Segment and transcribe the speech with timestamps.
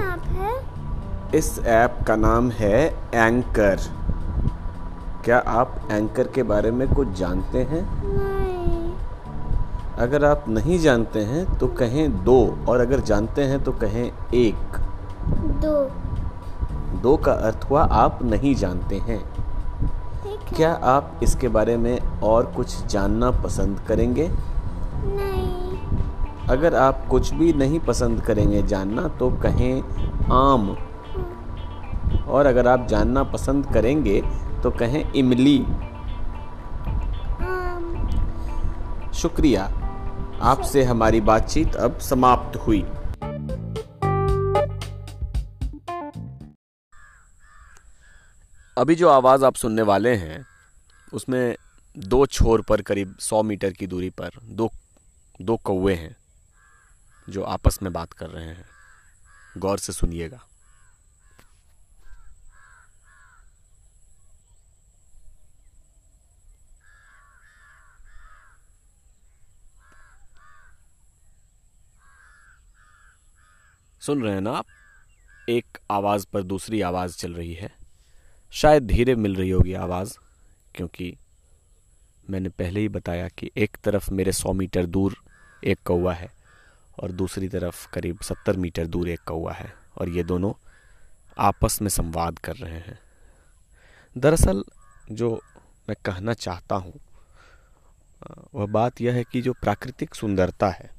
[0.00, 0.54] आप है?
[1.34, 3.78] इस ऐप का नाम है एंकर
[5.24, 7.82] क्या आप एंकर के बारे में कुछ जानते हैं?
[8.04, 8.92] नहीं।
[9.98, 14.78] अगर आप नहीं जानते हैं तो कहें दो और अगर जानते हैं तो कहें एक।
[15.64, 15.84] दो।
[17.00, 19.24] दो का अर्थ हुआ आप नहीं जानते हैं।
[20.56, 24.28] क्या आप इसके बारे में और कुछ जानना पसंद करेंगे?
[24.28, 25.25] नहीं।
[26.48, 29.82] अगर आप कुछ भी नहीं पसंद करेंगे जानना तो कहें
[30.32, 30.68] आम।
[32.28, 34.20] और अगर आप जानना पसंद करेंगे
[34.62, 35.58] तो कहें इमली।
[39.14, 39.64] शुक्रिया,
[40.42, 42.82] आपसे हमारी बातचीत अब समाप्त हुई।
[48.76, 50.44] अभी जो आवाज़ आप सुनने वाले हैं,
[51.12, 51.56] उसमें
[51.98, 54.70] दो छोर पर करीब सौ मीटर की दूरी पर दो
[55.42, 56.16] दो कौवे हैं।
[57.30, 58.64] जो आपस में बात कर रहे हैं।
[59.58, 60.48] गौर से सुनिएगा।
[74.00, 74.66] सुन रहे हैं ना आप?
[75.48, 77.72] एक आवाज़ पर दूसरी आवाज़ चल रही है।
[78.50, 80.18] शायद धीरे मिल रही होगी आवाज़,
[80.74, 81.18] क्योंकि
[82.30, 85.16] मैंने पहले ही बताया कि एक तरफ़ मेरे सौ मीटर दूर
[85.64, 86.35] एक कौवा है।
[86.98, 90.52] और दूसरी तरफ़ करीब सत्तर मीटर दूर एक कौवा है और ये दोनों
[91.38, 92.98] आपस में संवाद कर रहे हैं।
[94.18, 94.64] दरअसल,
[95.12, 95.42] जो
[95.88, 97.00] मैं कहना चाहता हूँ
[98.54, 100.90] वह बात यह है कि जो प्राकृतिक सुंदरता है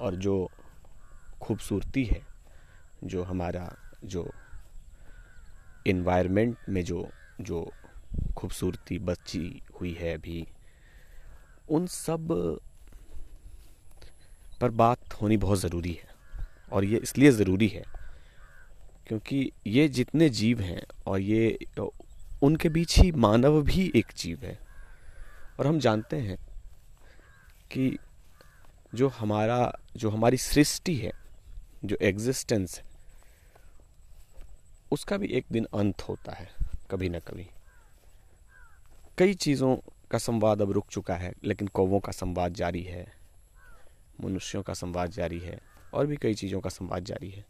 [0.00, 0.50] और जो
[1.42, 2.22] खूबसूरती है,
[3.04, 4.30] जो हमारा जो
[5.86, 7.72] इन्वायरमेंट में जो जो
[8.36, 10.48] खूबसूरती बची हुई है अभी,
[11.70, 12.58] उन सब
[14.64, 16.08] पर बात होनी बहुत ज़रूरी है,
[16.72, 17.82] और ये इसलिए ज़रूरी है
[19.06, 21.58] क्योंकि ये जितने जीव हैं और ये,
[22.42, 24.58] उनके बीच ही मानव भी एक जीव है।
[25.58, 26.36] और हम जानते हैं
[27.70, 27.98] कि
[28.94, 31.12] जो हमारा, जो हमारी सृष्टि है,
[31.84, 32.84] जो एग्जिस्टेंस है,
[34.92, 36.48] उसका भी एक दिन अंत होता है,
[36.90, 37.46] कभी ना कभी।
[39.18, 39.76] कई चीज़ों
[40.10, 43.06] का संवाद अब रुक चुका है, लेकिन कौवों का संवाद जारी है।
[44.20, 45.58] मनुष्यों का संवाद जारी है
[45.94, 47.44] और भी कई चीज़ों का संवाद जारी है।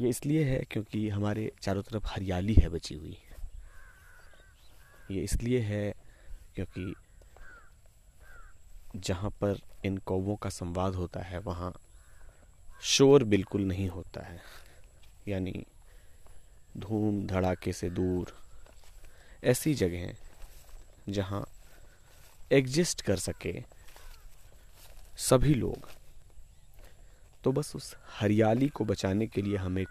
[0.00, 3.16] ये इसलिए है क्योंकि हमारे चारों तरफ़ हरियाली है बची हुई।
[5.10, 5.94] ये इसलिए है
[6.54, 6.94] क्योंकि
[8.96, 11.72] जहाँ पर इन कौवों का संवाद होता है, वहाँ
[12.82, 14.40] शोर बिल्कुल नहीं होता है।
[15.28, 15.64] यानी
[16.76, 18.32] धूम धड़ाके से दूर
[19.44, 20.14] ऐसी जगह
[21.08, 21.46] जहाँ
[22.52, 23.52] एग्जिस्ट कर सके
[25.16, 25.88] सभी लोग।
[27.44, 29.88] तो बस उस हरियाली को बचाने के लिए हम एक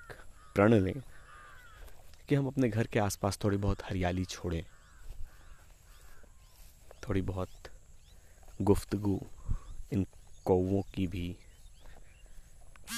[0.56, 1.02] प्रण लें
[2.30, 4.64] कि हम अपने घर के आसपास थोड़ी बहुत हरियाली छोड़ें।
[7.10, 7.50] थोड़ी बहुत
[8.62, 9.22] गुफ्तगु
[9.94, 10.08] इन
[10.46, 11.38] कौवों की भी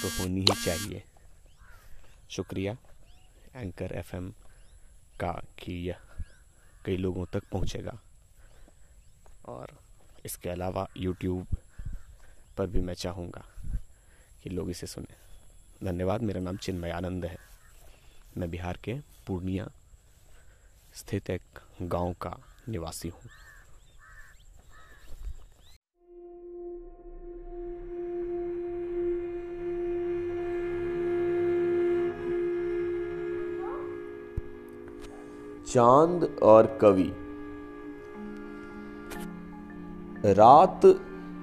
[0.01, 1.03] तो होनी ही चाहिए।
[2.29, 2.77] शुक्रिया,
[3.55, 4.31] एंकर एफएम
[5.19, 5.99] का कि यह
[6.85, 7.99] कई लोगों तक पहुंचेगा।
[9.45, 9.79] और
[10.25, 11.47] इसके अलावा यूट्यूब
[12.57, 13.45] पर भी मैं चाहूँगा
[14.43, 15.15] कि लोग इसे सुने।
[15.85, 17.37] धन्यवाद, मेरा नाम चिन्मय आनंद है।
[18.37, 18.93] मैं बिहार के
[19.27, 19.69] पूर्णिया
[20.93, 21.41] स्थित एक
[21.81, 22.37] गाँव का
[22.69, 23.21] निवासी हूँ।
[35.67, 37.11] चाँद और कवि।
[40.33, 40.81] रात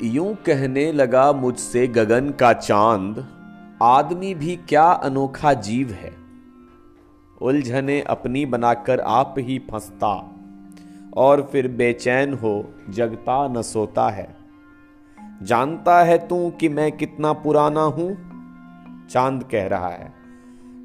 [0.03, 3.27] यूँ कहने लगा मुझसे, गगन का चाँद,
[3.83, 6.13] आदमी भी क्या अनोखा जीव है?
[7.43, 10.37] उलझने अपनी बनाकर आप ही फंसता,
[11.17, 14.37] और फिर बेचैन हो, जगता न सोता है।
[15.43, 18.17] जानता है तू कि मैं कितना पुराना हूँ?
[19.11, 20.13] चाँद कह रहा है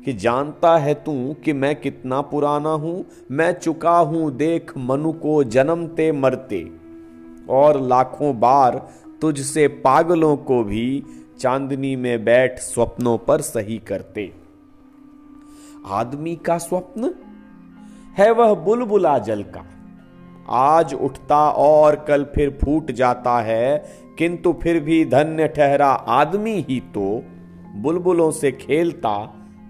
[0.05, 3.05] कि जानता है तू कि मैं कितना पुराना हूँ?
[3.31, 6.71] मैं चुका हूँ, देख, मनु को जन्मते मरते,
[7.49, 8.89] और लाखों बार
[9.25, 11.03] तुझसे पागलों को भी
[11.39, 14.33] चांदनी में बैठ स्वप्नों पर सही करते।
[15.85, 17.13] आदमी का स्वप्न
[18.17, 19.65] है वह बुलबुला जल का।
[20.49, 23.77] आज उठता और कल फिर फूट जाता है,
[24.17, 27.23] किंतु फिर भी धन्य ठहरा आदमी ही तो
[27.75, 29.17] बुलबुलों से खेलता,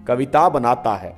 [0.08, 1.16] कविता बनाता है।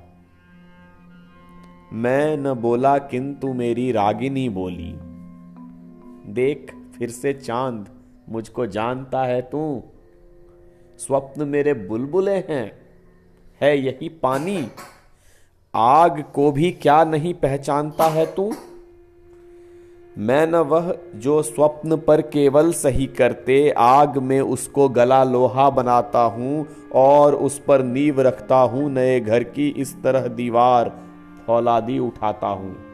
[1.93, 4.95] मैं न बोला किंतु मेरी रागिनी बोली,
[6.33, 7.87] देख फिर से चाँद
[8.29, 9.83] मुझको जानता है तू।
[10.99, 12.73] स्वप्न मेरे बुलबुले हैं,
[13.61, 14.69] है यही पानी।
[15.75, 18.53] आग को भी क्या नहीं पहचानता है तू?
[20.19, 26.21] मैं न वह जो स्वप्न पर केवल सही करते, आग में उसको गला लोहा बनाता
[26.21, 30.93] हूँ और उस पर नींव रखता हूँ, नए घर की इस तरह दीवार
[31.47, 32.88] फौलादी उठाता हूँ।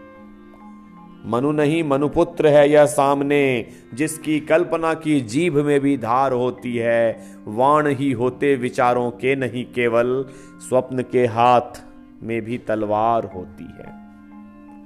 [1.27, 7.23] मनु नहीं मनुपुत्र है यह सामने, जिसकी कल्पना की जीभ में भी धार होती है।
[7.49, 10.25] वाण ही होते विचारों के नहीं केवल,
[10.69, 11.83] स्वप्न के हाथ
[12.23, 14.05] में भी तलवार होती है।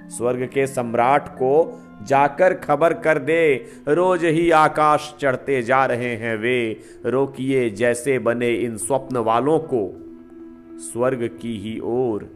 [0.09, 6.37] स्वर्ग के सम्राट को जाकर खबर कर दे, रोज ही आकाश चढ़ते जा रहे हैं
[6.37, 10.05] वे। रोकिए जैसे बने इन स्वप्न वालों को,
[10.79, 12.31] स्वर्ग की ही ओर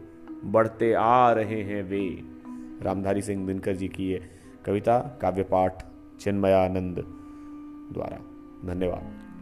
[0.45, 2.32] बढ़ते आ रहे हैं वे।
[2.83, 4.21] रामधारी सिंह दिनकर जी की ये
[4.65, 5.85] कविता काव्य पाठ
[6.19, 6.95] चिन्मयानंद
[7.93, 8.17] द्वारा।
[8.73, 9.32] धन्यवाद।